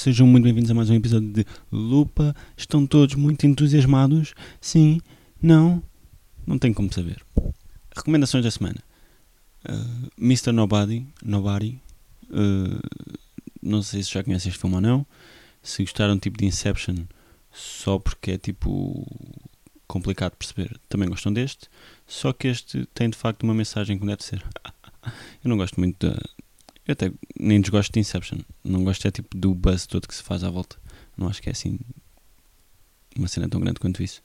[0.00, 2.34] sejam muito bem-vindos a mais um episódio de Lupa.
[2.56, 4.32] Estão todos muito entusiasmados?
[4.58, 4.98] Sim?
[5.42, 5.82] Não?
[6.46, 7.22] Não tem como saber.
[7.94, 8.82] Recomendações da semana:
[9.68, 10.52] uh, Mr.
[10.52, 11.06] Nobody.
[11.22, 11.78] Nobody.
[12.30, 12.80] Uh,
[13.60, 15.06] não sei se já conhecem este filme ou não.
[15.62, 17.04] Se gostaram tipo de Inception
[17.52, 19.06] só porque é tipo
[19.86, 21.68] complicado de perceber, também gostam deste.
[22.06, 24.42] Só que este tem de facto uma mensagem que deve ser.
[25.44, 26.18] Eu não gosto muito da,
[26.90, 28.38] eu até nem desgosto de Inception.
[28.64, 30.76] Não gosto é tipo do buzz todo que se faz à volta.
[31.16, 31.78] Não acho que é assim
[33.16, 34.22] uma cena tão grande quanto isso.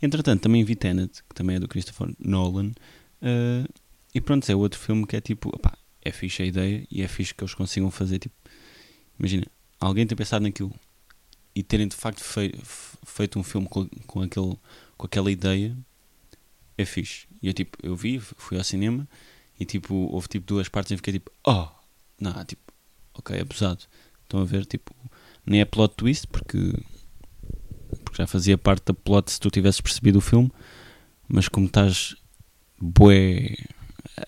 [0.00, 2.72] Entretanto, também vi Tenet, que também é do Christopher Nolan.
[3.22, 3.68] Uh,
[4.14, 7.08] e pronto, é outro filme que é tipo, opá, é fixe a ideia e é
[7.08, 8.18] fixe que eles consigam fazer.
[8.18, 8.34] Tipo,
[9.18, 9.46] imagina,
[9.80, 10.74] alguém ter pensado naquilo
[11.54, 12.54] e terem de facto fei
[13.04, 14.56] feito um filme com, com, aquele,
[14.96, 15.76] com aquela ideia
[16.76, 17.26] é fixe.
[17.42, 19.08] E eu tipo, eu vi, fui ao cinema
[19.58, 21.68] e tipo, houve tipo duas partes e fiquei tipo, oh,
[22.20, 22.72] não, tipo,
[23.14, 23.84] ok, é abusado.
[24.22, 24.94] Estão a ver, tipo,
[25.46, 26.74] nem é plot twist porque,
[28.04, 30.50] porque já fazia parte da plot se tu tivesses percebido o filme,
[31.28, 32.16] mas como estás
[32.80, 33.56] bué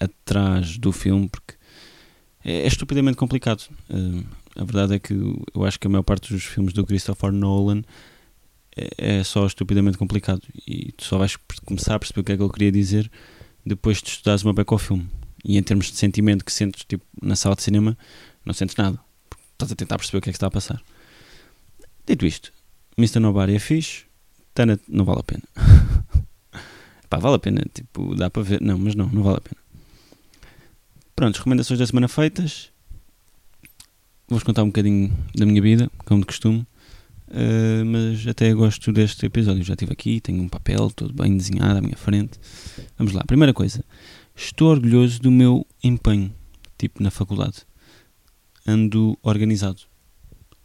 [0.01, 1.55] atrás do filme, porque
[2.45, 3.69] é, é estupidamente complicado.
[3.89, 4.25] Uh,
[4.57, 7.83] a verdade é que eu acho que a maior parte dos filmes do Christopher Nolan
[8.77, 12.37] é, é só estupidamente complicado e tu só vais começar a perceber o que é
[12.37, 13.11] que ele queria dizer
[13.65, 15.09] depois de estudares uma beca ao filme
[15.45, 17.97] e em termos de sentimento que sentes tipo, na sala de cinema,
[18.45, 18.99] não sentes nada.
[19.53, 20.83] Estás a tentar perceber o que é que está a passar.
[22.07, 22.53] Dito isto,
[22.97, 23.21] Mr.
[23.21, 24.05] Nobody é fixe,
[24.55, 25.43] Tenet não vale a pena.
[27.09, 28.61] Pá, vale a pena, tipo, dá para ver.
[28.61, 29.61] Não, mas não, não vale a pena.
[31.17, 32.71] Pronto, recomendações da semana feitas.
[34.29, 36.67] Vou-vos contar um bocadinho da minha vida, como de costume.
[37.29, 39.63] Uh, mas até gosto deste episódio.
[39.63, 42.39] Já estive aqui, tenho um papel todo bem desenhado à minha frente.
[42.97, 43.25] Vamos lá.
[43.25, 43.85] Primeira coisa,
[44.43, 46.35] Estou orgulhoso do meu empenho,
[46.79, 47.59] tipo na faculdade.
[48.67, 49.83] Ando organizado.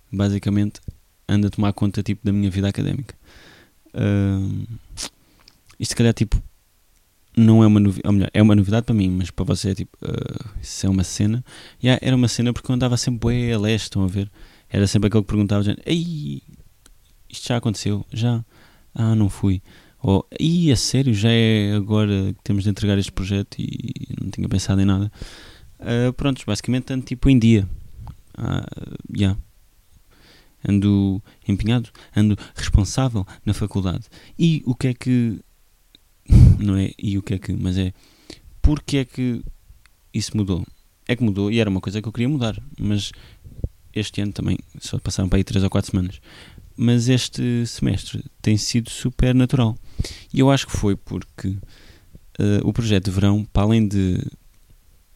[0.10, 0.80] Basicamente,
[1.28, 3.14] ando a tomar conta tipo da minha vida académica.
[3.94, 4.66] Uh,
[5.78, 6.42] isto se calhar tipo
[7.36, 9.76] não é uma novidade, ou melhor, é uma novidade para mim, mas para você é
[9.76, 11.44] tipo, uh, isso é uma cena.
[11.84, 14.32] Yeah, era uma cena porque eu andava sempre a leste, estão a ver?
[14.70, 16.42] Era sempre aquele que perguntava, ei,
[17.30, 18.06] isto já aconteceu?
[18.10, 18.42] Já?
[18.94, 19.62] Ah, não fui.
[20.08, 24.30] Ou, e a sério, já é agora que temos de entregar este projeto e não
[24.30, 25.12] tinha pensado em nada.
[25.80, 26.14] Uh,
[26.46, 27.68] basicamente ando tipo em dia.
[28.38, 29.36] Uh, yeah.
[30.68, 34.06] Ando empenhado, ando responsável na faculdade.
[34.38, 35.40] E o que é que.
[36.60, 37.92] Não é e o que é que, mas é.
[38.62, 39.44] Porque é que
[40.14, 40.64] isso mudou?
[41.08, 43.12] É que mudou e era uma coisa que eu queria mudar, mas
[43.92, 46.22] este ano também, só passaram para aí 3 ou 4 semanas
[46.78, 49.78] mas este semestre tem sido super natural.
[50.34, 51.60] E eu acho que foi porque uh,
[52.64, 54.20] o projeto de verão, para além de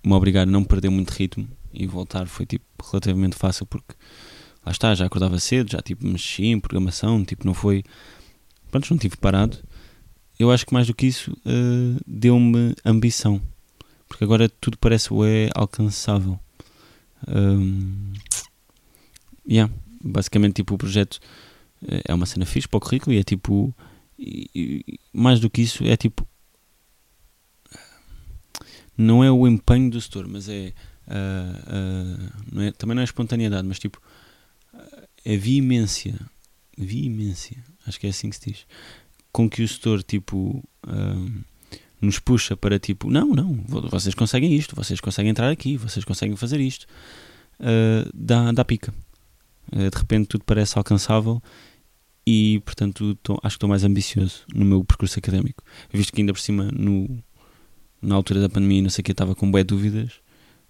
[0.04, 3.94] me obrigar a não perder muito ritmo e voltar, foi tipo relativamente fácil porque
[4.66, 7.84] lá está, já acordava cedo, já tipo mexi em programação, tipo não foi.
[8.72, 9.58] Pronto, não tive parado.
[10.38, 13.42] Eu acho que mais do que isso uh, deu-me ambição.
[14.08, 16.40] Porque agora tudo parece é alcançável.
[17.28, 18.14] Um,
[19.48, 19.72] yeah,
[20.02, 21.20] basicamente tipo o projeto
[21.82, 23.74] é uma cena fixe para o currículo e é tipo.
[24.18, 26.28] E, e, mais do que isso, é tipo.
[28.98, 30.74] Não é o empenho do setor, mas é.
[31.08, 34.02] Uh, uh, não é também não é espontaneidade, mas tipo.
[35.24, 36.20] É veemência.
[36.78, 37.64] Veemência.
[37.86, 38.66] Acho que é assim que se diz.
[39.32, 40.64] Com que o setor, tipo.
[40.86, 41.44] Uh,
[42.02, 46.38] nos puxa para tipo, não, não, vocês conseguem isto, vocês conseguem entrar aqui, vocês conseguem
[46.38, 46.88] fazer isto,
[48.14, 48.94] dá, dá pica.
[49.70, 51.44] De repente tudo parece alcançável
[52.32, 55.64] e portanto tô, acho que estou mais ambicioso no meu percurso académico.
[55.92, 57.24] Visto que ainda por cima no,
[58.00, 60.12] na altura da pandemia não sei o que estava com boas dúvidas,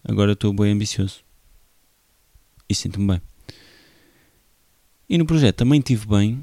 [0.02, 1.22] agora estou bem ambicioso.
[2.70, 3.22] E sinto-me bem.
[5.10, 6.42] E no projeto também estive bem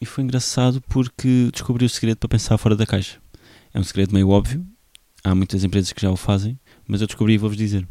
[0.00, 3.20] e foi engraçado porque descobri o segredo para pensar fora da caixa.
[3.74, 4.66] É um segredo meio óbvio,
[5.22, 6.58] há muitas empresas que já o fazem,
[6.88, 7.86] mas eu descobri e vou-vos dizer.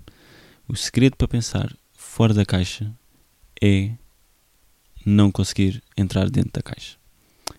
[0.67, 2.91] O segredo para pensar fora da caixa
[3.61, 3.91] é
[5.05, 6.97] não conseguir entrar dentro da caixa.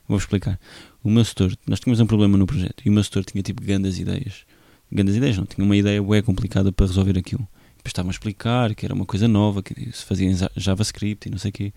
[0.09, 0.59] Vou explicar.
[1.03, 3.63] O meu setor, nós tínhamos um problema no projeto e o meu setor tinha tipo
[3.63, 4.45] grandes ideias.
[4.91, 7.47] Grandes ideias, não, tinha uma ideia bem complicada para resolver aquilo.
[7.77, 11.31] Depois estavam a explicar que era uma coisa nova, que se fazia em JavaScript e
[11.31, 11.73] não sei o quê.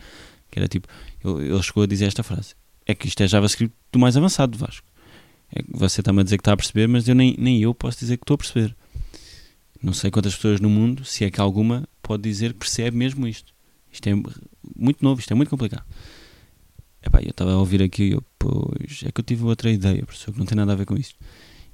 [0.49, 0.87] Que era tipo,
[1.23, 2.55] ele chegou a dizer esta frase:
[2.85, 4.87] É que isto é JavaScript do mais avançado, Vasco.
[5.51, 7.73] É que você está-me a dizer que está a perceber, mas eu nem, nem eu
[7.73, 8.75] posso dizer que estou a perceber.
[9.81, 13.27] Não sei quantas pessoas no mundo, se é que alguma, pode dizer que percebe mesmo
[13.27, 13.53] isto.
[13.97, 14.13] Isto é
[14.77, 15.83] muito novo, isto é muito complicado.
[17.03, 20.05] Epá, eu estava a ouvir aqui e eu, pois, é que eu tive outra ideia,
[20.05, 21.15] professor, que não tem nada a ver com isto.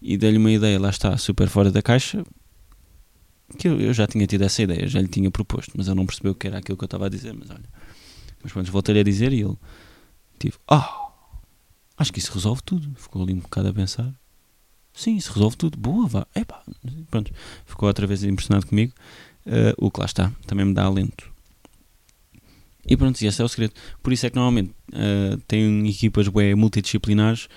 [0.02, 2.24] E dei-lhe uma ideia, lá está, super fora da caixa,
[3.58, 6.06] que eu, eu, já tinha tido essa ideia, já lhe tinha proposto, mas ele não
[6.06, 7.68] percebeu que era aquilo que eu estava a dizer, mas olha,
[8.42, 9.58] Mas pronto, voltei-lhe a dizer e ele,
[10.40, 11.10] tipo, ah,
[11.98, 12.90] acho que isso resolve tudo.
[12.96, 14.14] Ficou ali um bocado a pensar.
[14.94, 15.78] Sim, isso resolve tudo.
[15.78, 16.28] Boa, vá.
[16.36, 16.64] Epá,
[17.10, 17.34] pronto.
[17.66, 18.94] Ficou outra vez impressionado comigo.
[19.46, 21.33] Uh, o que lá está, também me dá alento.
[22.86, 23.74] E pronto, esse é o segredo.
[24.02, 27.48] Por isso é que normalmente uh, tem equipas bué, multidisciplinares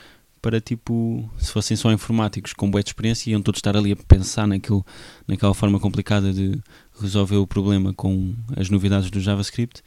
[0.41, 4.47] para tipo, se fossem só informáticos com boa experiência, iam todos estar ali a pensar
[4.47, 4.87] naquilo,
[5.27, 6.61] naquela forma complicada de
[7.01, 9.83] resolver o problema com as novidades do JavaScript.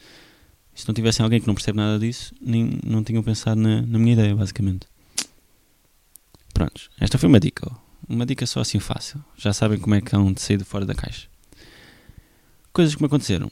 [0.76, 3.98] Se não tivessem alguém que não percebe nada disso, nem, não tinham pensado na, na
[3.98, 4.86] minha ideia, basicamente.
[6.54, 7.72] Prontos, esta foi uma dica.
[8.08, 9.24] Uma dica só assim fácil.
[9.38, 11.30] Já sabem como é que hão de sair de fora da caixa.
[12.74, 13.50] Coisas que me aconteceram.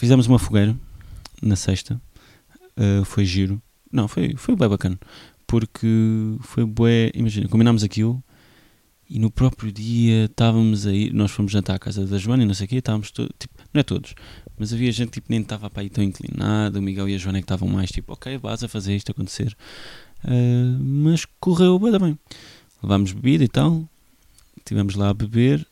[0.00, 0.74] Fizemos uma fogueira
[1.42, 2.00] na sexta.
[2.74, 3.60] Uh, foi giro.
[3.92, 4.98] Não, foi, foi bem bacana
[5.46, 8.22] porque foi bué, imagina, combinámos aquilo
[9.10, 12.54] e no próprio dia estávamos aí, nós fomos jantar à casa da Joana e não
[12.54, 14.14] sei o quê, estávamos todos, tipo, não é todos,
[14.56, 17.38] mas havia gente tipo nem estava para aí tão inclinado, o Miguel e a Joana
[17.38, 19.56] é que estavam mais tipo, ok, vas a fazer isto acontecer,
[20.24, 22.18] uh, mas correu bem, bem.
[22.80, 23.84] Levámos bebida e tal,
[24.56, 25.66] estivemos lá a beber,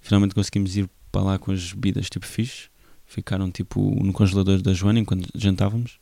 [0.00, 2.68] finalmente conseguimos ir para lá com as bebidas tipo fixe,
[3.10, 5.98] ficaram tipo no congelador da Joana enquanto jantávamos,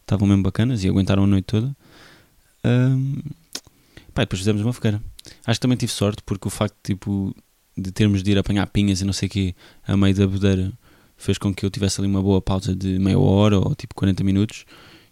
[0.00, 1.74] estavam mesmo bacanas e aguentaram a noite toda.
[2.64, 3.14] Um,
[4.12, 5.00] pá, depois fizemos uma fogueira.
[5.46, 7.34] Acho que também tive sorte porque o facto tipo,
[7.76, 9.54] de termos de ir apanhar pinhas e não sei o que
[9.86, 10.72] a meio da bodeira
[11.16, 14.24] fez com que eu tivesse ali uma boa pausa de meia hora ou tipo 40
[14.24, 14.64] minutos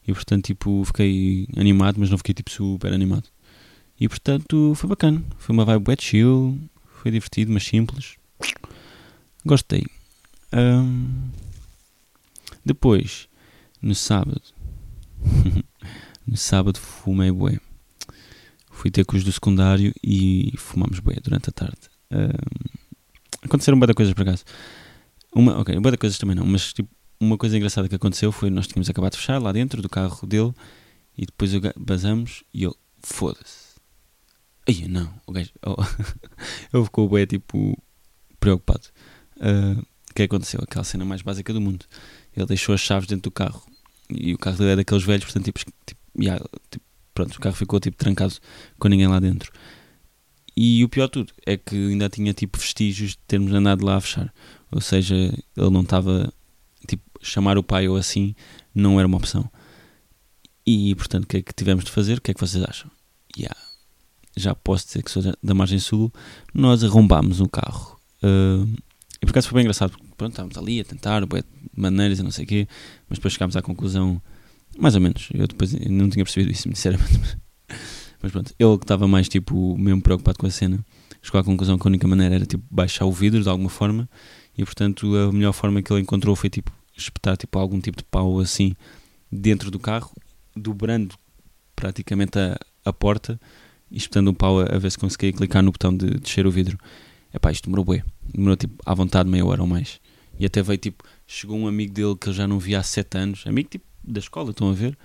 [0.06, 3.28] e portanto tipo fiquei animado, mas não fiquei tipo super animado.
[4.00, 5.22] E portanto foi bacana.
[5.38, 6.58] Foi uma vibe wet chill,
[7.00, 8.16] foi divertido, mas simples.
[9.44, 9.86] Gostei.
[10.52, 11.30] Um,
[12.64, 13.28] depois,
[13.80, 14.42] no sábado,
[16.26, 17.60] No sábado fumei bué.
[18.70, 21.88] Fui ter com os do secundário e fumámos bué durante a tarde.
[22.10, 22.88] Um,
[23.42, 24.44] aconteceram bué de coisas por acaso.
[25.32, 26.90] Uma, ok, bué de coisas também não, mas tipo,
[27.20, 30.26] uma coisa engraçada que aconteceu foi nós tínhamos acabado de fechar lá dentro do carro
[30.26, 30.52] dele
[31.16, 33.76] e depois basamos e ele, foda-se.
[34.68, 35.76] Aí, não, o gajo, oh,
[36.74, 37.80] ele ficou bué tipo
[38.40, 38.88] preocupado.
[39.36, 40.60] Uh, que aconteceu?
[40.62, 41.84] Aquela cena mais básica do mundo.
[42.34, 43.62] Ele deixou as chaves dentro do carro
[44.10, 47.54] e o carro dele é daqueles velhos, portanto, tipo, tipo yeah, tipo, pronto, o carro
[47.54, 48.34] ficou tipo trancado
[48.78, 49.52] com ninguém lá dentro.
[50.56, 53.96] E o pior de tudo é que ainda tinha tipo vestígios de termos andado lá
[53.96, 54.32] a fechar.
[54.70, 56.32] Ou seja, ele não estava.
[56.88, 58.34] Tipo, chamar o pai ou assim
[58.74, 59.50] não era uma opção.
[60.66, 62.18] E portanto, o que é que tivemos de fazer?
[62.18, 62.90] O que é que vocês acham?
[63.36, 63.56] Yeah.
[64.34, 66.12] Já posso dizer que sou da margem sul.
[66.54, 68.00] Nós arrombámos o carro.
[68.22, 68.66] Uh,
[69.26, 69.90] por acaso foi bem engraçado.
[69.90, 71.44] Porque, pronto, estávamos ali a tentar, de
[71.76, 72.68] maneiras e não sei o quê.
[73.08, 74.20] Mas depois chegámos à conclusão
[74.78, 75.28] mais ou menos.
[75.34, 77.38] Eu depois não tinha percebido isso, sinceramente.
[78.22, 80.84] Mas pronto, ele que estava mais tipo, mesmo preocupado com a cena,
[81.22, 84.08] chegou à conclusão que a única maneira era tipo baixar o vidro de alguma forma
[84.56, 88.04] e portanto a melhor forma que ele encontrou foi tipo espetar tipo algum tipo de
[88.04, 88.74] pau assim
[89.30, 90.12] dentro do carro,
[90.54, 91.14] dobrando
[91.74, 93.38] praticamente a, a porta
[93.90, 96.50] e espetando um pau a, a, ver se conseguia clicar no botão de descer o
[96.50, 96.78] vidro.
[97.34, 98.02] Epá, isto demorou bué.
[98.32, 100.00] Demorou tipo à vontade meia hora ou mais.
[100.38, 103.16] E até veio tipo, chegou um amigo dele que eu já não via há sete
[103.16, 104.96] anos, amigo tipo da escola, estão a ver?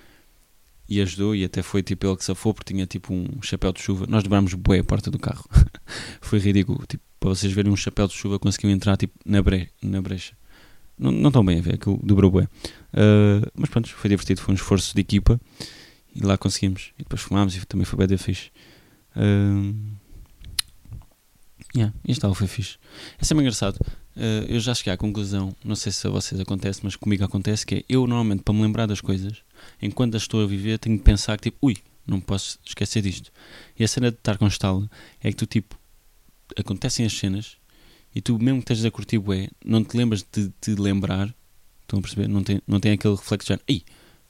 [0.87, 3.81] E ajudou, e até foi tipo ele que safou, porque tinha tipo um chapéu de
[3.81, 4.05] chuva.
[4.07, 5.45] Nós dobrámos bué a porta do carro.
[6.19, 6.83] foi ridículo.
[6.85, 10.35] Tipo, para vocês verem um chapéu de chuva, conseguiu entrar tipo na, bre na brecha.
[10.99, 12.43] Não, estão bem a ver, aquilo dobrou bué.
[12.43, 15.39] Uh, mas pronto, foi divertido, foi um esforço de equipa.
[16.13, 16.91] E lá conseguimos.
[16.99, 18.51] E depois fumámos e também foi bem da fixe.
[19.15, 19.73] Uh,
[21.75, 22.77] yeah, isto foi fixe.
[23.19, 23.77] É sempre engraçado.
[24.15, 27.65] Uh, eu já cheguei à conclusão, não sei se a vocês acontece, mas comigo acontece,
[27.65, 29.37] que é eu normalmente, para me lembrar das coisas,
[29.81, 33.31] enquanto as estou a viver, tenho que pensar que tipo, ui, não posso esquecer disto.
[33.77, 34.89] E a cena de estar com estalo
[35.21, 35.79] é que tu tipo,
[36.57, 37.57] acontecem as cenas
[38.13, 39.21] e tu mesmo que estejas a curtir
[39.63, 41.33] não te lembras de te lembrar,
[41.81, 42.27] estão a perceber?
[42.27, 43.83] Não tem, não tem aquele reflexo de ei,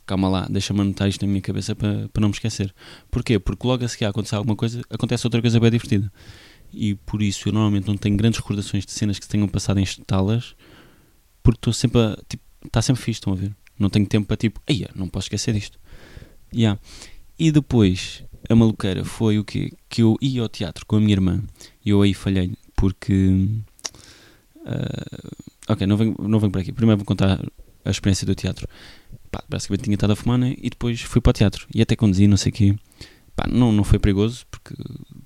[0.05, 2.71] calma lá, deixa-me anotar isto na minha cabeça para, para não me esquecer.
[3.09, 3.39] Porquê?
[3.39, 6.11] Porque logo a seguir a acontecer alguma coisa, acontece outra coisa bem divertida
[6.73, 9.83] e por isso eu normalmente não tenho grandes recordações de cenas que tenham passado em
[9.83, 10.55] estalas
[11.43, 12.17] porque estou sempre a.
[12.27, 13.55] Tipo, está sempre fixe, estão a ver?
[13.77, 15.79] Não tenho tempo para tipo, eia, não posso esquecer disto.
[16.53, 16.79] Yeah.
[17.37, 19.73] E depois, a maluqueira foi o quê?
[19.89, 21.43] Que eu ia ao teatro com a minha irmã
[21.83, 23.47] e eu aí falhei porque.
[24.57, 26.71] Uh, ok, não venho, não venho por aqui.
[26.71, 27.43] Primeiro vou contar
[27.83, 28.67] a experiência do teatro.
[29.31, 30.53] Pá, basicamente tinha estado a fumar né?
[30.57, 31.67] e depois fui para o teatro.
[31.73, 32.75] E até conduzi, não sei o quê.
[33.35, 34.75] Pá, não, não foi perigoso porque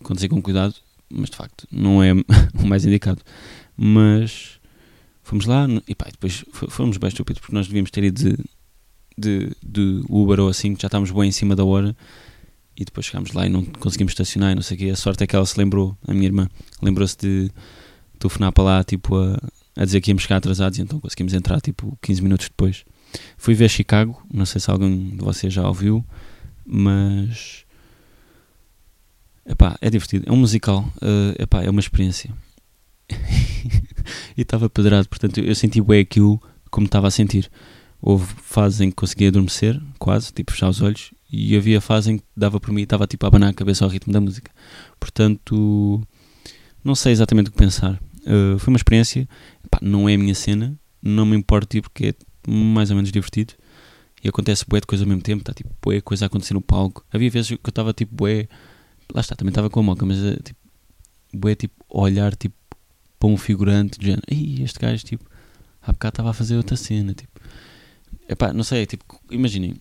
[0.03, 0.75] conduzi com cuidado
[1.09, 2.13] mas de facto não é
[2.55, 3.21] o mais indicado.
[3.77, 4.59] Mas
[5.23, 8.37] fomos lá e pá, depois fomos bem estúpidos porque nós devíamos ter ido de,
[9.17, 11.95] de, de Uber ou assim, que já estávamos bem em cima da hora
[12.77, 14.89] e depois chegámos lá e não conseguimos estacionar e não sei o quê.
[14.89, 16.49] A sorte é que ela se lembrou, a minha irmã,
[16.81, 17.51] lembrou-se de
[18.19, 19.39] telefonar para lá tipo a,
[19.75, 22.85] a dizer que íamos chegar atrasados e então conseguimos entrar tipo 15 minutos depois.
[23.37, 26.05] Fui ver Chicago, não sei se alguém de vocês já ouviu,
[26.65, 27.64] mas
[29.45, 30.25] epá, é divertido.
[30.27, 32.31] É um musical, uh, epá, é uma experiência.
[34.35, 37.49] e estava pedrado, portanto eu senti bem aquilo como estava a sentir.
[38.01, 42.17] Houve fases em que conseguia adormecer, quase, tipo fechar os olhos, e havia fases em
[42.17, 44.51] que dava por mim e estava tipo a abanar a cabeça ao ritmo da música.
[44.99, 46.01] Portanto,
[46.83, 47.99] não sei exatamente o que pensar.
[48.21, 49.27] Uh, foi uma experiência,
[49.63, 52.13] Epá, não é a minha cena, não me importa ir porque é
[52.51, 53.53] mais ou menos divertido
[54.23, 56.61] e acontece bué de coisa ao mesmo tempo, está tipo bué coisa a acontecer no
[56.61, 57.05] palco.
[57.13, 58.47] Havia vezes que eu estava tipo bué,
[59.13, 60.59] lá está, também estava com a moca, mas uh, tipo,
[61.33, 62.55] bué tipo olhar tipo
[63.19, 64.23] para um figurante, de género,
[64.63, 65.25] este gajo tipo,
[65.81, 67.39] há bocado estava a fazer outra cena, tipo.
[68.27, 69.75] Epá, não sei, tipo, imaginem,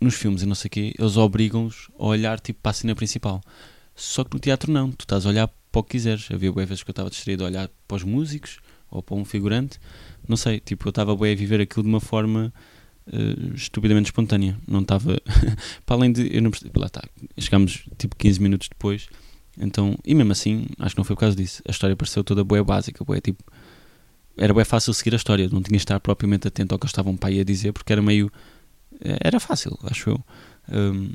[0.00, 2.94] nos filmes e não sei o quê, eles obrigam-os a olhar tipo para a cena
[2.94, 3.40] principal.
[3.94, 6.28] Só que no teatro não, tu estás a olhar para o que quiseres.
[6.30, 8.58] Havia boas vezes que eu estava distraído a olhar para os músicos
[8.90, 9.78] ou para um figurante.
[10.28, 12.52] Não sei, tipo, eu estava bem a viver aquilo de uma forma
[13.06, 14.58] uh, estupidamente espontânea.
[14.66, 15.20] Não estava.
[15.86, 16.34] para além de.
[16.34, 17.02] Eu não percebi, lá está,
[17.38, 19.08] chegámos tipo 15 minutos depois.
[19.58, 21.62] Então, e mesmo assim, acho que não foi por causa disso.
[21.66, 23.42] A história pareceu toda boa básica, boa tipo.
[24.36, 26.90] Era bem fácil seguir a história, não tinha de estar propriamente atento ao que eles
[26.90, 28.32] estavam para aí a dizer, porque era meio
[29.20, 30.24] era fácil, acho eu.
[30.70, 31.14] Um,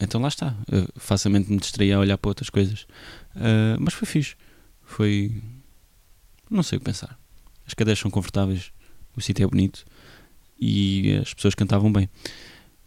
[0.00, 0.56] então lá está.
[0.70, 2.82] Eu facilmente me distraía a olhar para outras coisas.
[3.34, 4.36] Uh, mas foi fixe.
[4.82, 5.42] Foi.
[6.48, 7.18] Não sei o que pensar.
[7.66, 8.72] As cadeiras são confortáveis,
[9.16, 9.84] o sítio é bonito
[10.58, 12.08] e as pessoas cantavam bem.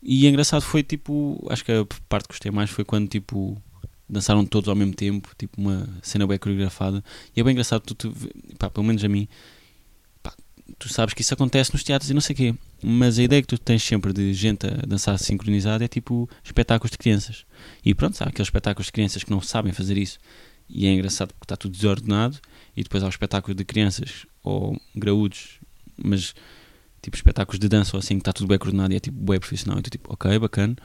[0.02, 1.46] E engraçado foi tipo.
[1.50, 3.62] Acho que a parte que gostei mais foi quando tipo.
[4.10, 7.02] Dançaram todos ao mesmo tempo, tipo uma cena bem coreografada.
[7.34, 8.14] E é bem engraçado, tu, tu
[8.60, 9.26] pá, pelo menos a mim,
[10.78, 12.56] tu sabes que isso acontece nos teatros e não sei o quê.
[12.84, 16.92] Mas a ideia que tu tens sempre de gente a dançar sincronizado é tipo espetáculos
[16.92, 17.46] de crianças.
[17.86, 20.20] E pronto, há aqueles espetáculos de crianças que não sabem fazer isso.
[20.68, 22.40] E é engraçado porque está tudo desordenado.
[22.76, 25.60] E depois há os espetáculos de crianças ou graúdos,
[25.98, 26.34] mas
[27.02, 29.40] tipo espetáculos de dança ou assim que está tudo bem coordenado e é tipo bem
[29.40, 29.80] profissional.
[29.80, 30.76] E tu tipo, ok, bacana.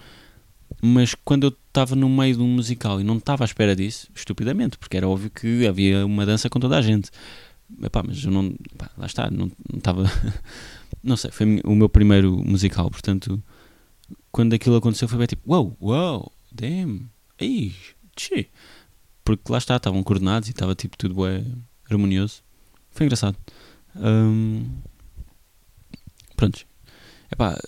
[0.82, 4.08] Mas quando eu estava no meio de um musical e não estava à espera disso,
[4.14, 7.10] estupidamente, porque era óbvio que havia uma dança com toda a gente.
[7.82, 8.54] Epá, mas eu não.
[8.96, 10.04] lá está, não estava.
[11.02, 13.40] Não, sei, foi o meu primeiro musical, portanto,
[14.32, 17.08] quando aquilo aconteceu foi bem tipo: wow, wow, damn,
[17.38, 17.72] ei,
[18.16, 18.48] tchê.
[19.24, 21.44] Porque lá está, estavam coordenados e estava tipo tudo bem
[21.88, 22.42] harmonioso.
[22.90, 23.36] Foi engraçado.
[23.94, 24.66] Um,
[26.36, 26.66] prontos.
[27.30, 27.58] Epá,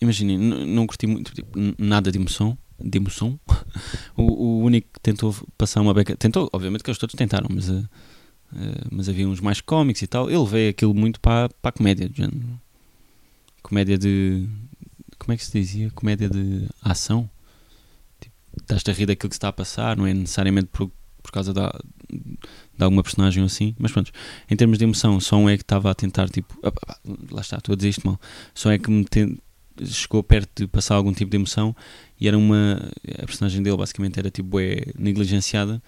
[0.00, 2.56] imaginem, não curti muito, tipo, nada de emoção.
[2.78, 3.38] De emoção.
[4.16, 6.16] o, o único que tentou passar uma beca.
[6.16, 7.68] Tentou, obviamente que eles todos tentaram, mas.
[7.68, 7.84] Uh,
[8.52, 10.30] Uh, mas havia uns mais cómicos e tal.
[10.30, 12.60] Ele veio aquilo muito para, para a comédia, de género.
[13.62, 14.48] Comédia de.
[15.18, 15.90] Como é que se dizia?
[15.90, 17.30] Comédia de ação.
[18.20, 20.90] Tipo, estás-te a rir daquilo que se está a passar, não é necessariamente por,
[21.22, 21.72] por causa da,
[22.80, 23.74] de alguma personagem assim.
[23.78, 24.10] Mas pronto,
[24.50, 26.58] em termos de emoção, só um é que estava a tentar, tipo.
[27.30, 28.18] lá está, estou a dizer isto mal.
[28.54, 29.38] Só é que me ten,
[29.84, 31.76] chegou perto de passar algum tipo de emoção
[32.20, 32.90] e era uma.
[33.22, 35.82] A personagem dele basicamente era tipo é negligenciada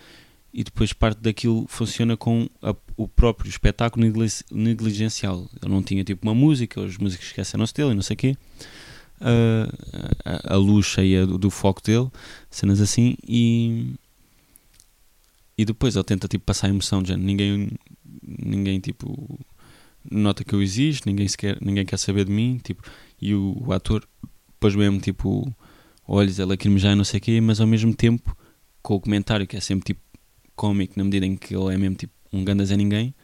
[0.52, 4.04] e depois parte daquilo funciona com a, o próprio espetáculo
[4.50, 5.48] negligencial.
[5.62, 8.36] Ele não tinha tipo uma música, os músicos esqueceram-se dele e não sei o quê.
[9.20, 12.10] Uh, a, a, luz cheia do, do, foco dele,
[12.50, 13.94] cenas assim, e,
[15.62, 17.70] e depois ele tenta tipo passar a emoção de ninguém,
[18.20, 19.38] ninguém tipo
[20.10, 22.82] nota que eu existo, ninguém, sequer, ninguém quer saber de mim, tipo,
[23.20, 24.04] e o, o ator
[24.48, 25.54] depois mesmo tipo
[26.06, 28.36] olhos a lacrimejar e não sei o quê, mas ao mesmo tempo
[28.82, 30.00] com o comentário que é sempre tipo
[30.56, 33.14] cómico na medida em que ele é mesmo tipo um ganda Zé Ninguém,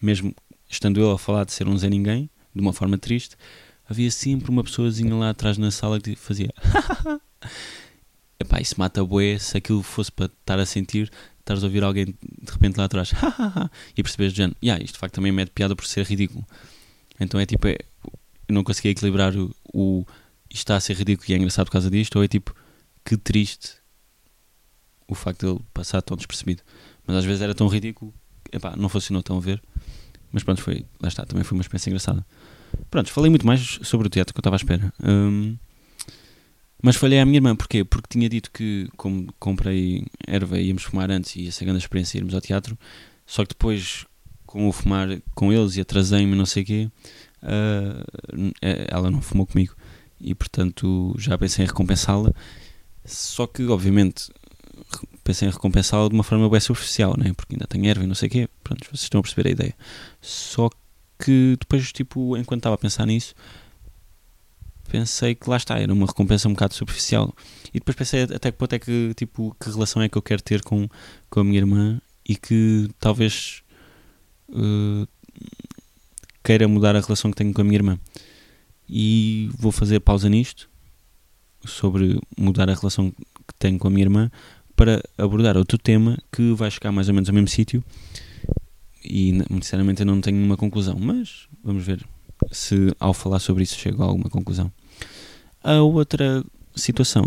[0.00, 0.32] mesmo
[0.68, 3.36] estando eu a falar de ser um Zé Ninguém, de uma forma triste,
[3.88, 6.54] havia sempre uma pessoazinha lá atrás na sala que fazia
[8.38, 11.10] epá, isso mata bué se aquilo fosse para estar a sentir,
[11.48, 13.12] estares a ouvir alguém de repente lá atrás
[13.96, 16.46] e perceberes de yeah, isto de facto também me de piada por ser ridículo.
[17.18, 17.78] Então é tipo, é,
[18.46, 20.04] eu não consegui equilibrar o, o
[20.50, 22.54] está a ser ridículo e é engraçado por causa disto, ou é tipo,
[23.04, 23.76] que triste
[25.06, 26.62] o facto de ele passar tão despercebido.
[27.06, 28.12] Mas às vezes era tão ridículo,
[28.52, 29.62] epá, não funcionou tão a ver.
[30.30, 32.24] Mas pronto, foi, lá está, também foi uma experiência engraçada.
[32.90, 34.92] Pronto, falei muito mais sobre o teatro que eu estava à espera.
[35.02, 35.56] Um,
[36.82, 37.84] mas falhei à minha irmã, porquê?
[37.84, 42.18] Porque tinha dito que, como comprei erva e íamos fumar antes e ser grande experiência
[42.18, 42.78] irmos ao teatro,
[43.26, 44.06] só que depois,
[44.46, 46.90] com o fumar com eles e atrasei-me não sei o quê,
[47.42, 48.52] uh,
[48.90, 49.74] ela não fumou comigo.
[50.20, 52.32] E portanto já pensei em recompensá-la.
[53.04, 54.30] Só que, obviamente,
[55.24, 57.32] pensei em recompensá-la de uma forma bem superficial, né?
[57.34, 58.48] porque ainda tem erva e não sei o quê.
[58.62, 59.74] Pronto, vocês estão a perceber a ideia.
[60.20, 60.70] Só
[61.18, 63.34] que depois, tipo, enquanto estava a pensar nisso,
[64.90, 67.34] pensei que lá está, era uma recompensa um bocado superficial.
[67.68, 70.42] E depois pensei até que ponto é que, tipo, que relação é que eu quero
[70.42, 70.88] ter com,
[71.30, 73.62] com a minha irmã e que talvez
[74.48, 75.06] uh,
[76.42, 77.98] queira mudar a relação que tenho com a minha irmã.
[78.88, 80.68] e vou fazer pausa nisto
[81.64, 84.30] sobre mudar a relação que tenho com a minha irmã
[84.74, 87.84] para abordar outro tema que vai chegar mais ou menos ao mesmo sítio
[89.04, 92.04] e sinceramente eu não tenho uma conclusão, mas vamos ver
[92.50, 94.72] se ao falar sobre isso chego a alguma conclusão.
[95.62, 97.24] A outra situação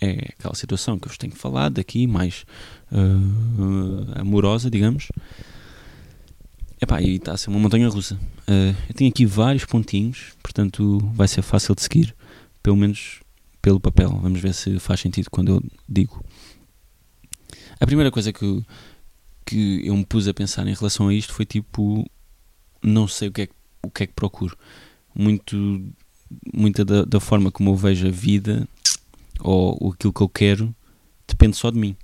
[0.00, 2.44] é aquela situação que eu vos tenho falado aqui, mais
[2.92, 5.08] uh, amorosa, digamos.
[6.80, 8.14] Epá, e está a ser uma montanha russa.
[8.46, 12.14] Uh, eu tenho aqui vários pontinhos, portanto vai ser fácil de seguir,
[12.62, 13.20] pelo menos
[13.60, 14.10] pelo papel.
[14.22, 16.24] Vamos ver se faz sentido quando eu digo.
[17.80, 18.64] A primeira coisa que,
[19.44, 22.08] que eu me pus a pensar em relação a isto foi tipo:
[22.82, 23.48] não sei o que é,
[23.82, 24.56] o que, é que procuro.
[25.14, 25.56] Muito,
[26.52, 28.68] muita da, da forma como eu vejo a vida
[29.40, 30.74] ou aquilo que eu quero
[31.26, 31.96] depende só de mim.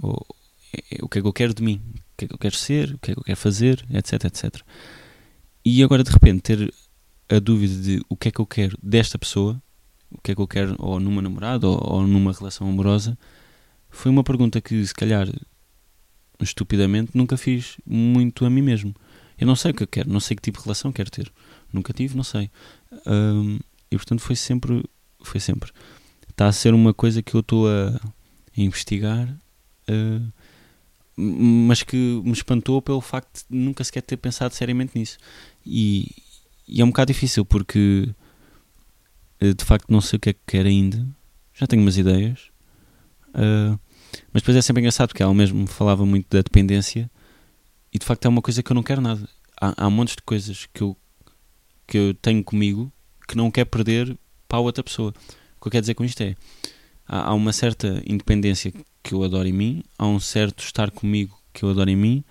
[0.00, 0.26] Ou,
[0.72, 2.38] é, é, o que é que eu quero de mim, o que é que eu
[2.38, 4.62] quero ser, o que é que eu quero fazer, etc, etc.
[5.64, 6.74] E agora de repente ter
[7.28, 9.60] a dúvida de o que é que eu quero desta pessoa,
[10.10, 13.16] o que é que eu quero ou numa namorada ou, ou numa relação amorosa,
[13.88, 15.28] foi uma pergunta que se calhar
[16.40, 18.94] estupidamente nunca fiz muito a mim mesmo.
[19.40, 21.32] Eu não sei o que eu quero, não sei que tipo de relação quero ter.
[21.72, 22.50] Nunca tive, não sei.
[23.06, 23.58] Um,
[23.90, 24.84] e portanto foi sempre,
[25.22, 25.72] foi sempre.
[26.28, 27.98] Está a ser uma coisa que eu estou a,
[28.54, 29.26] investigar.
[29.88, 30.30] Uh,
[31.16, 35.18] mas que me espantou pelo facto de nunca sequer ter pensado seriamente nisso.
[35.64, 36.14] E,
[36.68, 38.08] e, é um bocado difícil porque
[39.38, 41.06] eh, de facto não sei o que é que quero ainda.
[41.52, 42.50] Já tenho umas ideias.
[43.30, 43.78] Uh,
[44.32, 47.10] mas depois é sempre engraçado porque ela mesmo falava muito da dependência
[47.92, 49.28] e de facto é uma coisa que eu não quero nada.
[49.60, 50.96] Há, há montes de coisas que eu,
[51.86, 52.92] que eu tenho comigo
[53.26, 54.18] que não quero perder
[54.48, 55.14] para outra pessoa.
[55.56, 56.34] O que eu quero dizer com isto é
[57.06, 61.38] há, há uma certa independência que eu adoro em mim, há um certo estar comigo
[61.52, 62.24] que eu adoro em mim,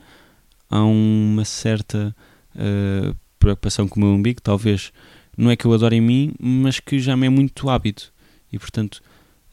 [0.70, 2.16] há uma certa
[2.56, 4.92] uh, preocupação com o meu umbigo, talvez
[5.38, 8.14] não é que eu adoro em mim, mas que já me é muito hábito.
[8.52, 9.02] E portanto,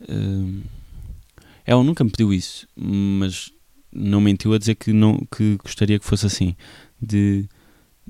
[0.02, 0.62] uh,
[1.64, 3.52] ela nunca me pediu isso, mas
[3.96, 6.54] não mentiu a dizer que, não, que gostaria que fosse assim.
[7.00, 7.48] De,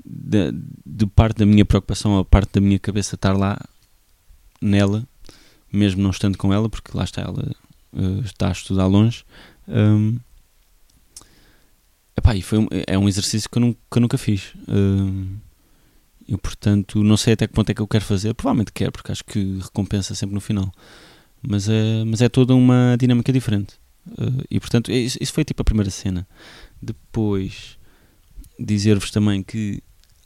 [0.04, 0.52] de,
[0.84, 3.58] de parte da minha preocupação, a parte da minha cabeça estar lá
[4.60, 5.06] nela,
[5.72, 7.50] mesmo não estando com ela, porque lá está ela
[7.92, 9.24] uh, está a estudar longe.
[9.68, 10.18] Um,
[12.16, 14.52] epá, e foi um, é um exercício que eu, nunca, que eu nunca fiz.
[14.68, 15.36] Um,
[16.28, 18.34] e portanto, não sei até que ponto é que eu quero fazer.
[18.34, 20.72] Provavelmente quero, porque acho que recompensa sempre no final.
[21.40, 23.74] Mas é, mas é toda uma dinâmica diferente.
[24.06, 26.26] Uh, e portanto, isso, isso, foi tipo a primeira cena.
[26.80, 27.78] Depois,
[28.58, 29.82] dizer-vos também que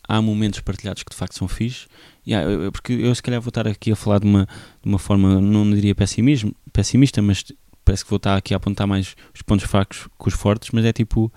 [0.06, 1.88] há momentos partilhados que de facto são fixes.
[2.26, 4.46] Yeah, porque eu se calhar vou estar aqui a falar de uma,
[4.82, 7.44] de uma forma, não diria pessimismo, pessimista, mas
[7.84, 10.84] parece que vou estar aqui a apontar mais os pontos fracos que os fortes, mas
[10.84, 11.32] é tipo,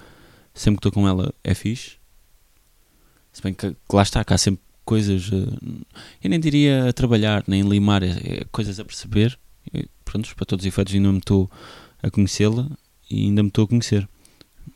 [0.53, 1.97] sempre que estou com ela é fixe.
[3.31, 5.85] Se bem que, que lá está, cá sempre coisas, uh,
[6.23, 9.39] eu nem diria a trabalhar, nem limar, é, é coisas a perceber.
[10.03, 11.49] Pronto, para todos os efeitos ainda me estou
[12.03, 12.69] a conhecê-la
[13.09, 14.07] e ainda me estou a conhecer.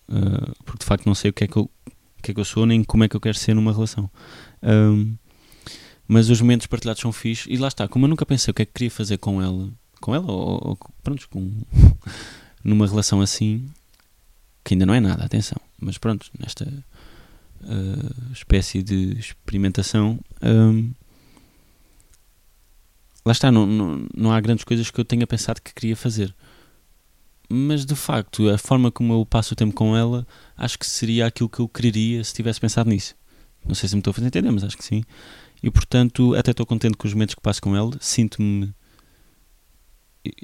[0.09, 2.39] Uh, porque de facto não sei o que é que eu, o que é que
[2.39, 4.09] eu sou, nem como é que eu quero ser numa relação.
[4.63, 5.15] Um,
[6.07, 8.61] mas os momentos partilhados são fixos e lá está, como eu nunca pensei o que
[8.61, 11.51] é que queria fazer com ela, com ela ou, ou pronto, com,
[12.63, 13.69] numa relação assim,
[14.63, 16.65] que ainda não é nada, atenção, mas pronto, nesta
[17.61, 20.91] uh, espécie de experimentação, um,
[23.25, 26.33] lá está, não, não, não há grandes coisas que eu tenha pensado que queria fazer.
[27.49, 31.25] Mas de facto, a forma como eu passo o tempo com ela, acho que seria
[31.25, 33.15] aquilo que eu quereria se tivesse pensado nisso.
[33.65, 35.03] Não sei se me estou a fazer entender, mas acho que sim.
[35.61, 37.91] E portanto, até estou contente com os momentos que passo com ela.
[37.99, 38.73] Sinto-me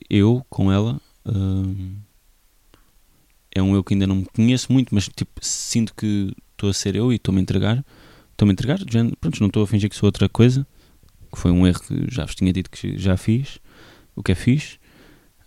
[0.09, 0.99] eu com ela.
[1.25, 1.97] Um,
[3.53, 6.73] é um eu que ainda não me conheço muito, mas tipo, sinto que estou a
[6.73, 7.85] ser eu e estou-me a entregar.
[8.31, 10.65] Estou-me a entregar, já, pronto, não estou a fingir que sou outra coisa,
[11.31, 13.59] que foi um erro que já vos tinha dito que já fiz,
[14.15, 14.79] o que é fixe.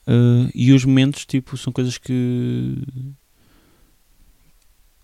[0.07, 2.77] Uh, e os momentos, tipo, são coisas que.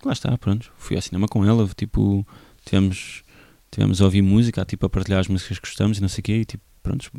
[0.05, 0.73] Lá está, pronto.
[0.77, 2.27] Fui ao cinema com ela, tipo,
[2.65, 3.23] tivemos,
[3.71, 6.25] tivemos a ouvir música, tipo, a partilhar as músicas que gostamos e não sei o
[6.25, 7.11] quê, e tipo, pronto,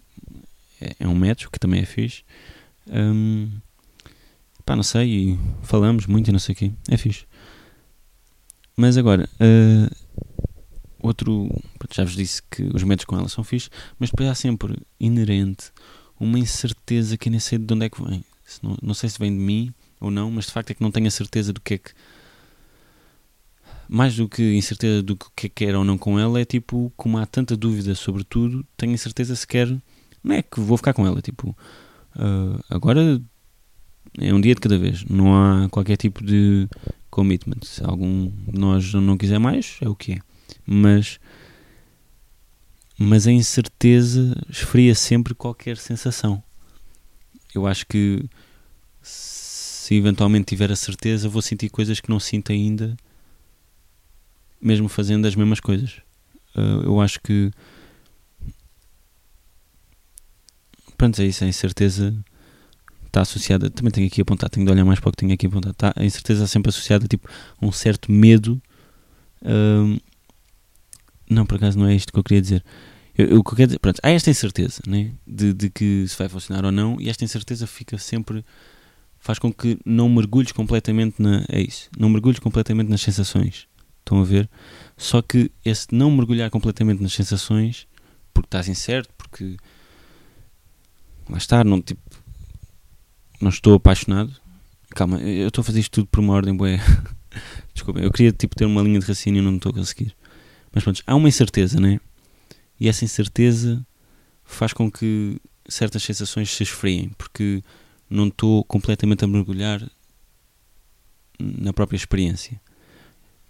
[0.82, 2.24] é, é um match, o que também é fixe.
[2.88, 3.50] Um,
[4.65, 7.26] pá, não sei, falamos muito e não sei o quê, é fixe.
[8.76, 9.96] Mas agora, uh,
[11.00, 11.50] outro,
[11.93, 13.69] já vos disse que os momentos com ela são fixe,
[14.00, 15.72] mas depois há sempre inerente
[16.23, 18.23] uma incerteza que eu nem sei de onde é que vem.
[18.81, 21.07] Não, sei se vem de mim ou não, mas de facto é que não tenho
[21.07, 21.91] a certeza do que é que.
[23.88, 27.17] Mais do que incerteza do que é que ou não com ela, é tipo, como
[27.17, 29.81] há tanta dúvida sobre tudo, tenho a certeza se quero.
[30.23, 31.49] Não é que vou ficar com ela, tipo,
[32.15, 33.21] uh, agora
[34.17, 36.67] é um dia de cada vez, não há qualquer tipo de
[37.09, 37.59] commitment.
[37.63, 40.19] Se algum de nós não quiser mais, é o que é.
[40.65, 41.19] Mas
[43.03, 46.41] mas a incerteza esfria sempre qualquer sensação.
[47.53, 48.23] Eu acho que
[49.01, 52.95] se eventualmente tiver a certeza, vou sentir coisas que não sinto ainda,
[54.59, 56.01] mesmo fazendo as mesmas coisas.
[56.55, 57.51] Uh, eu acho que.
[60.97, 61.43] Pronto, é isso.
[61.43, 62.15] A incerteza
[63.07, 63.69] está associada.
[63.69, 65.73] Também tenho aqui apontado, tenho de olhar mais para o que tenho aqui apontado.
[65.73, 67.27] Tá, a incerteza sempre associada tipo,
[67.61, 68.61] a um certo medo.
[69.41, 69.99] Uh,
[71.29, 72.63] não, por acaso não é isto que eu queria dizer.
[73.17, 76.71] Eu, eu, eu pronto, há esta incerteza né, de, de que se vai funcionar ou
[76.71, 78.43] não, e esta incerteza fica sempre.
[79.19, 81.45] faz com que não mergulhes completamente na.
[81.49, 83.67] É isso, não mergulhes completamente nas sensações.
[83.99, 84.49] Estão a ver?
[84.97, 87.88] Só que esse não mergulhar completamente nas sensações,
[88.34, 89.58] porque estás incerto, porque.
[91.30, 92.02] lá está, não, tipo,
[93.39, 94.34] não estou apaixonado.
[94.89, 96.69] Calma, eu estou a fazer isto tudo por uma ordem boa.
[97.73, 100.15] Desculpa, eu queria tipo, ter uma linha de raciocínio e não estou a conseguir.
[100.73, 101.99] Mas pronto, há uma incerteza, né?
[102.84, 103.88] E essa incerteza
[104.43, 107.63] faz com que certas sensações se esfriem, porque
[108.10, 109.89] não estou completamente a mergulhar
[111.39, 112.60] na própria experiência.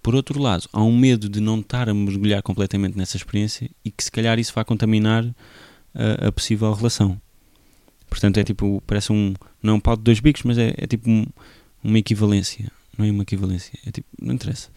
[0.04, 3.90] Por outro lado, há um medo de não estar a mergulhar completamente nessa experiência e
[3.90, 5.26] que se calhar isso vai contaminar
[5.96, 7.20] a, a possível relação.
[8.08, 10.86] Portanto, é tipo, parece um, não é um pau de dois bicos, mas é, é
[10.86, 11.26] tipo um,
[11.84, 12.72] uma equivalência.
[12.96, 14.70] Não é uma equivalência, é tipo, não interessa.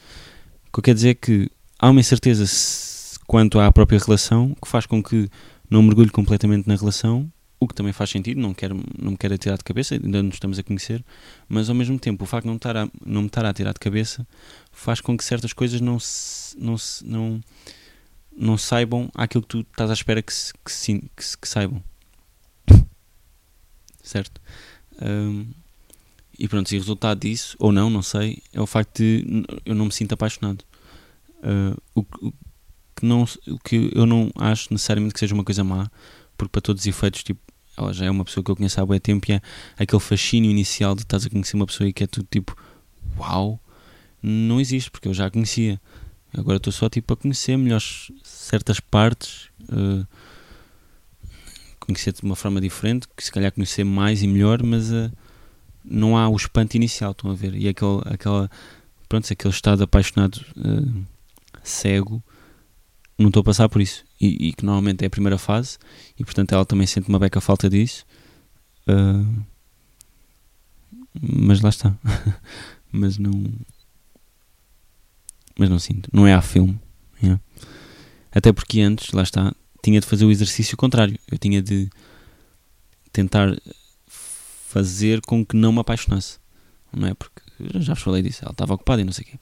[0.68, 2.46] O que eu quero dizer é que há uma incerteza
[3.26, 5.28] quanto à própria relação que faz com que
[5.68, 9.36] não mergulhe completamente na relação, o que também faz sentido, não, quero, não me quero
[9.38, 11.04] tirar de cabeça, ainda nos estamos a conhecer,
[11.48, 13.72] mas ao mesmo tempo o facto de não, estar a, não me estar a tirar
[13.72, 14.26] de cabeça
[14.70, 17.40] faz com que certas coisas não, se, não, se, não,
[18.36, 21.48] não saibam aquilo que tu estás à espera que, se, que, se, que, se, que
[21.48, 21.82] saibam.
[24.02, 24.40] Certo?
[25.02, 25.46] Um,
[26.38, 29.74] e pronto, e o resultado disso, ou não, não sei, é o facto de eu
[29.74, 30.62] não me sinto apaixonado.
[31.38, 32.32] Uh, o,
[32.96, 33.26] que não,
[33.62, 35.90] que eu não acho necessariamente que seja uma coisa má,
[36.36, 37.40] porque para todos os efeitos, tipo,
[37.76, 39.40] ela já é uma pessoa que eu conheço há bem tempo e é
[39.78, 42.56] aquele fascínio inicial de estás a conhecer uma pessoa e que é tudo tipo,
[43.18, 43.60] uau,
[44.22, 45.80] não existe, porque eu já a conhecia.
[46.36, 47.80] Agora estou só tipo a conhecer melhor
[48.22, 50.06] certas partes, uh,
[51.78, 55.10] conhecer-te de uma forma diferente, que se calhar conhecer mais e melhor, mas uh,
[55.84, 57.54] não há o espanto inicial, estão a ver?
[57.54, 58.50] E aquele, aquela,
[59.08, 61.04] pronto, aquele estado apaixonado uh,
[61.62, 62.22] cego,
[63.18, 64.04] não estou a passar por isso.
[64.20, 65.78] E, e, que normalmente é a primeira fase,
[66.18, 68.04] e portanto ela também sente uma beca falta disso.
[68.88, 69.44] Uh,
[71.20, 71.96] mas lá está.
[72.92, 73.44] mas não.
[75.58, 76.10] Mas não sinto.
[76.12, 76.78] Não é a filme.
[77.22, 77.40] Yeah.
[78.30, 81.18] Até porque antes, lá está, tinha de fazer o exercício contrário.
[81.30, 81.88] Eu tinha de
[83.10, 83.56] tentar
[84.06, 86.38] fazer com que não me apaixonasse.
[86.92, 87.14] Não é?
[87.14, 87.40] Porque
[87.76, 88.40] já vos falei disso.
[88.42, 89.38] Ela estava ocupada e não sei o quê.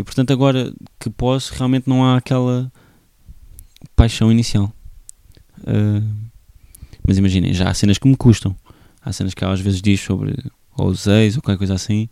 [0.00, 2.72] E portanto, agora que posso, realmente não há aquela
[3.94, 4.72] paixão inicial.
[5.58, 6.30] Uh,
[7.06, 8.56] mas imaginem, já há cenas que me custam.
[9.02, 10.34] Há cenas que ela às vezes diz sobre
[10.74, 12.08] ou os ex ou qualquer coisa assim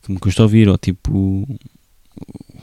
[0.00, 1.44] que me custa ouvir, ou tipo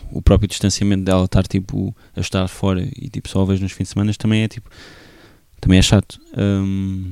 [0.09, 3.73] o próprio distanciamento dela estar tipo a estar fora e tipo só a vejo nos
[3.73, 4.69] fins de semana também é tipo
[5.59, 6.17] também é chato.
[6.37, 7.11] Um,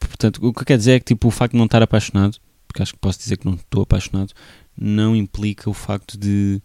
[0.00, 2.82] portanto, o que quer dizer é que tipo o facto de não estar apaixonado porque
[2.82, 4.32] acho que posso dizer que não estou apaixonado,
[4.76, 6.62] não implica o facto de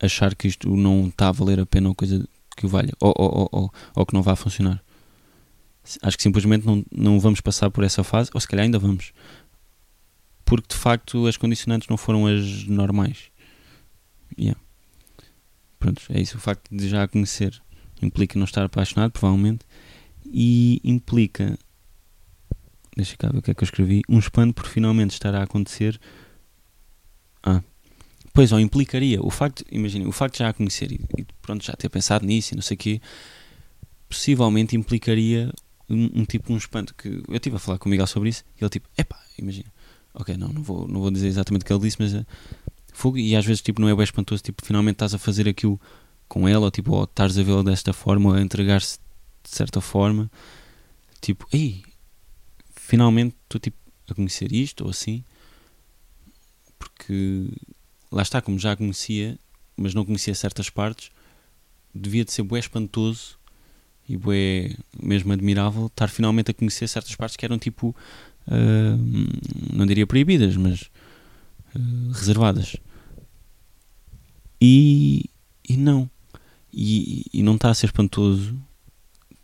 [0.00, 3.14] achar que isto não está a valer a pena ou coisa que o valha, ou,
[3.16, 4.82] ou, ou, ou que não vá funcionar.
[6.02, 9.12] Acho que simplesmente não, não vamos passar por essa fase, ou se calhar ainda vamos,
[10.44, 13.30] porque de facto as condicionantes não foram as normais.
[14.38, 14.58] Yeah.
[15.78, 16.36] Pronto, é isso.
[16.36, 17.60] O facto de já a conhecer
[18.02, 19.64] implica não estar apaixonado, provavelmente,
[20.24, 21.58] e implica
[23.00, 24.02] Deixa cá ver o que é que eu escrevi.
[24.08, 25.98] Um espanto por finalmente estar a acontecer.
[27.42, 27.62] Ah.
[28.34, 29.22] Pois, ou implicaria.
[29.22, 32.26] O facto, imaginem, o facto de já a conhecer e, e, pronto, já ter pensado
[32.26, 33.00] nisso e não sei o quê,
[34.06, 35.50] possivelmente implicaria
[35.88, 38.44] um, um tipo um espanto que eu estive a falar com o Miguel sobre isso
[38.60, 39.72] e ele tipo, epá, imagina.
[40.12, 42.26] Ok, não, não vou, não vou dizer exatamente o que ele disse, mas uh,
[42.92, 45.80] fogo, e às vezes tipo não é bem espantoso, tipo, finalmente estás a fazer aquilo
[46.28, 48.98] com ela, ou tipo, ou estás a vê-la desta forma, ou a entregar-se
[49.42, 50.30] de certa forma,
[51.20, 51.82] tipo, ei,
[52.90, 53.76] finalmente estou tipo
[54.08, 55.22] a conhecer isto ou assim,
[56.76, 57.46] porque
[58.10, 59.38] lá está, como já conhecia,
[59.76, 61.12] mas não conhecia certas partes,
[61.94, 63.38] devia de ser bué espantoso
[64.08, 67.94] e bué mesmo admirável estar finalmente a conhecer certas partes que eram tipo,
[68.48, 70.90] uh, não diria proibidas, mas
[71.76, 72.74] uh, reservadas.
[74.60, 75.30] E,
[75.68, 76.10] e não.
[76.72, 78.60] E, e não está a ser espantoso.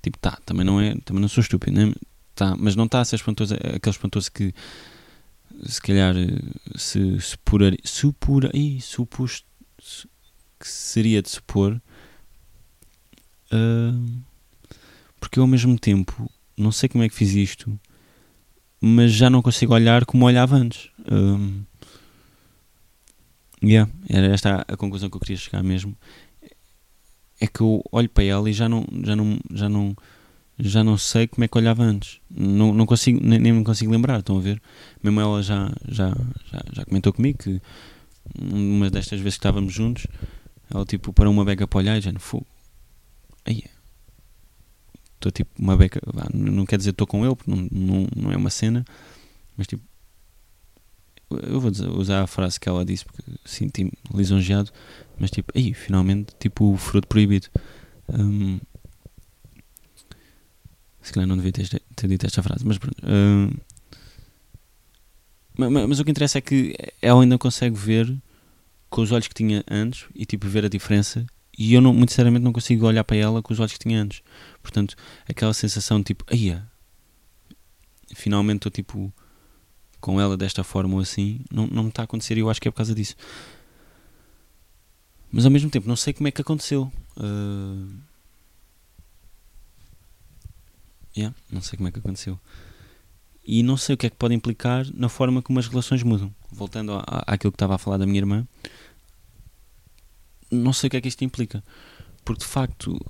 [0.02, 1.94] Tipo, tá, também não é, também não sou estúpido, né?
[2.36, 4.54] Tá, mas não está a ser espantoso, é aquele espantoso que
[5.64, 6.14] se calhar
[6.76, 9.42] se, se purar, supura, ih, supus,
[10.60, 11.80] que seria de supor.
[13.50, 14.22] Uh,
[15.18, 17.80] porque eu ao mesmo tempo não sei como é que fiz isto,
[18.80, 20.90] mas já não consigo olhar como olhava antes.
[21.10, 21.64] Um,
[23.62, 25.96] yeah, era esta a conclusão que eu queria chegar mesmo.
[27.40, 29.96] É que eu olho para ela e já não, já não, já não,
[30.58, 32.20] já não sei como é que olhava antes.
[32.30, 34.60] Não, não consigo, nem, nem me consigo lembrar, estão a ver?
[35.02, 36.14] Mesmo ela já, já,
[36.50, 37.60] já, já comentou comigo que
[38.34, 40.06] uma destas vezes que estávamos juntos,
[40.70, 42.46] ela tipo para uma beca para olhar e já não fogo.
[43.44, 43.64] Aí
[45.14, 46.00] estou tipo uma beca,
[46.32, 48.84] não quer dizer estou com ele, porque não, não, não é uma cena,
[49.56, 49.82] mas tipo,
[51.30, 54.70] eu vou usar a frase que ela disse porque senti-me lisonjeado,
[55.18, 57.48] mas tipo, aí finalmente, tipo, o fruto proibido.
[58.08, 58.60] Um,
[61.06, 62.96] se calhar não devia ter, ter dito esta frase, mas pronto.
[63.06, 63.50] Um,
[65.56, 68.12] mas, mas, o que interessa é que ela ainda consegue ver
[68.90, 71.24] com os olhos que tinha antes e tipo ver a diferença
[71.56, 74.02] e eu não, muito sinceramente não consigo olhar para ela com os olhos que tinha
[74.02, 74.20] antes.
[74.60, 74.96] Portanto,
[75.28, 76.68] aquela sensação de tipo, aia,
[78.12, 79.12] finalmente estou tipo
[80.00, 82.60] com ela desta forma ou assim, não, não me está a acontecer e eu acho
[82.60, 83.14] que é por causa disso.
[85.30, 86.90] Mas ao mesmo tempo não sei como é que aconteceu.
[87.16, 88.15] Uh...
[91.16, 92.38] Yeah, não sei como é que aconteceu.
[93.44, 96.34] E não sei o que é que pode implicar na forma como as relações mudam.
[96.50, 98.46] Voltando à, àquilo que estava a falar da minha irmã,
[100.50, 101.62] não sei o que é que isto implica.
[102.24, 103.00] Porque de facto,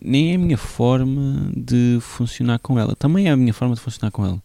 [0.00, 2.94] nem é a minha forma de funcionar com ela.
[2.94, 4.42] Também é a minha forma de funcionar com ela.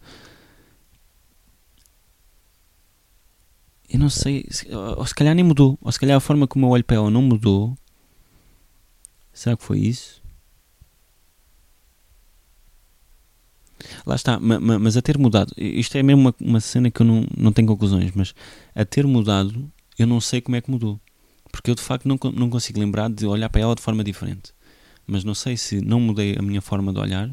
[3.88, 4.44] Eu não sei,
[4.96, 7.10] ou se calhar nem mudou, ou se calhar a forma como eu olho para ela
[7.10, 7.78] não mudou.
[9.32, 10.23] Será que foi isso?
[14.06, 17.26] Lá está, mas a ter mudado, isto é mesmo uma, uma cena que eu não,
[17.36, 18.34] não tenho conclusões, mas
[18.74, 21.00] a ter mudado, eu não sei como é que mudou.
[21.50, 24.52] Porque eu de facto não, não consigo lembrar de olhar para ela de forma diferente.
[25.06, 27.30] Mas não sei se não mudei a minha forma de olhar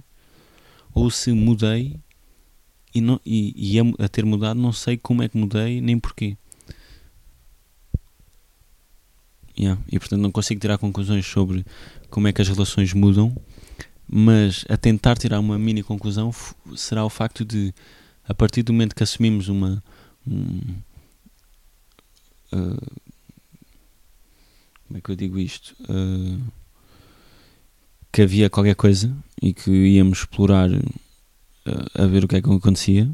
[0.94, 2.00] ou se mudei
[2.94, 5.98] e, não, e, e a, a, ter mudado não sei como é que mudei nem
[5.98, 6.38] porquê.
[9.58, 9.82] Yeah.
[9.92, 11.66] E portanto não consigo tirar conclusões sobre
[12.10, 13.36] como é que as relações mudam,
[14.14, 16.34] mas a tentar tirar uma mini conclusão
[16.76, 17.74] será o facto de,
[18.26, 19.82] a partir do momento que assumimos uma.
[20.28, 20.60] Um,
[22.52, 23.02] uh,
[24.86, 25.74] como é que eu digo isto?
[25.84, 26.42] Uh,
[28.12, 30.84] que havia qualquer coisa e que íamos explorar uh,
[31.94, 33.10] a ver o que é que acontecia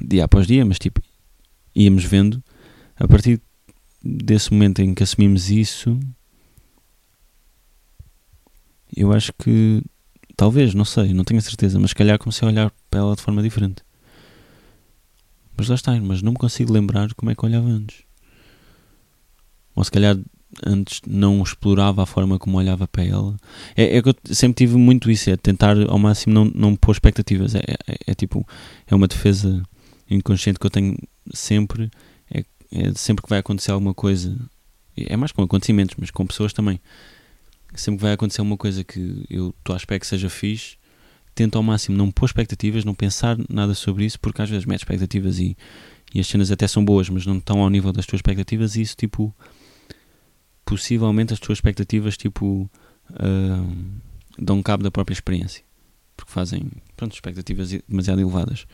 [0.00, 1.02] dia após dia, mas tipo,
[1.74, 2.42] íamos vendo.
[2.96, 3.42] A partir
[4.02, 6.00] desse momento em que assumimos isso,
[8.96, 9.82] eu acho que
[10.44, 13.16] talvez, não sei, não tenho a certeza, mas se calhar comecei a olhar para ela
[13.16, 13.82] de forma diferente.
[15.56, 18.02] Mas lá está, mas não me consigo lembrar como é que olhava antes.
[19.74, 20.18] Ou se calhar
[20.62, 23.34] antes não explorava a forma como olhava para ela.
[23.74, 26.92] É, é que eu sempre tive muito isso, é tentar ao máximo não, não pôr
[26.92, 27.54] expectativas.
[27.54, 28.46] É, é, é tipo,
[28.86, 29.62] é uma defesa
[30.10, 30.94] inconsciente que eu tenho
[31.32, 31.90] sempre.
[32.30, 34.36] É, é, sempre que vai acontecer alguma coisa,
[34.94, 36.78] é mais com acontecimentos, mas com pessoas também.
[37.74, 40.76] Sempre vai acontecer uma coisa que eu estou à espera que seja fixe,
[41.34, 44.80] tento ao máximo não pôr expectativas, não pensar nada sobre isso, porque às vezes mete
[44.80, 45.56] expectativas e,
[46.14, 48.82] e as cenas até são boas, mas não estão ao nível das tuas expectativas, e
[48.82, 49.34] isso tipo
[50.64, 52.70] possivelmente as tuas expectativas tipo
[53.10, 54.00] uh,
[54.38, 55.62] dão cabo da própria experiência
[56.16, 58.66] porque fazem pronto, expectativas demasiado elevadas.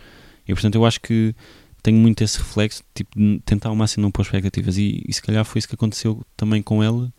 [0.46, 1.34] E portanto eu acho que
[1.82, 5.22] tenho muito esse reflexo tipo, de tentar ao máximo não pôr expectativas e, e se
[5.22, 7.12] calhar foi isso que aconteceu também com ela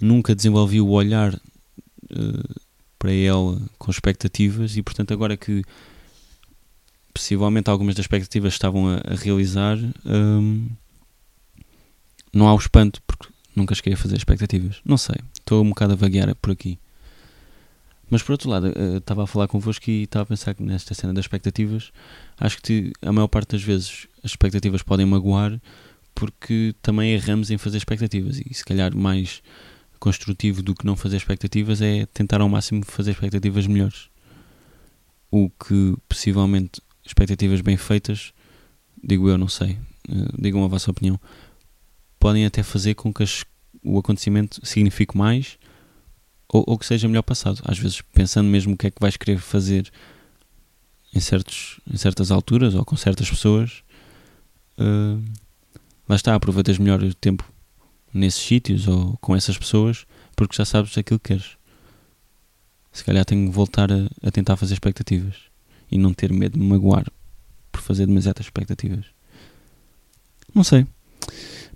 [0.00, 2.60] nunca desenvolvi o olhar uh,
[2.98, 5.62] para ela com expectativas e portanto agora que
[7.12, 10.68] possivelmente algumas das expectativas estavam a, a realizar um,
[12.32, 14.80] não há o espanto porque Nunca cheguei a fazer expectativas.
[14.84, 15.16] Não sei.
[15.38, 16.78] Estou um bocado a vaguear por aqui.
[18.10, 20.94] Mas por outro lado, uh, estava a falar convosco e estava a pensar que nesta
[20.94, 21.92] cena das expectativas,
[22.38, 25.60] acho que a maior parte das vezes as expectativas podem magoar
[26.14, 29.42] porque também erramos em fazer expectativas e se calhar mais
[30.04, 34.10] construtivo do que não fazer expectativas é tentar ao máximo fazer expectativas melhores.
[35.30, 38.34] O que possivelmente expectativas bem feitas,
[39.02, 39.78] digo eu, não sei,
[40.10, 41.18] uh, digam a vossa opinião,
[42.18, 43.46] podem até fazer com que as,
[43.82, 45.58] o acontecimento signifique mais
[46.52, 47.62] ou, ou, que seja melhor passado.
[47.64, 49.90] Às vezes, pensando mesmo o que é que vais querer fazer
[51.14, 53.82] em, certos, em certas alturas ou com certas pessoas,
[54.78, 55.18] uh,
[56.06, 57.53] lá está, aproveitas melhor o tempo
[58.14, 61.56] nesses sítios ou com essas pessoas porque já sabes aquilo que queres.
[62.92, 65.34] Se calhar tenho que voltar a, a tentar fazer expectativas
[65.90, 67.04] e não ter medo de me magoar
[67.72, 69.06] por fazer demasiadas expectativas.
[70.54, 70.86] Não sei.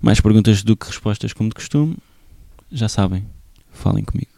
[0.01, 1.97] Mais perguntas do que respostas, como de costume.
[2.71, 3.27] Já sabem,
[3.73, 4.38] falem comigo.